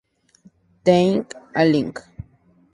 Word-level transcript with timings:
The 0.83 1.25
Healing. 1.55 1.93